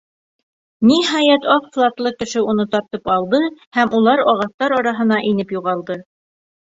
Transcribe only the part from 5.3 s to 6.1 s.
инеп юғалды.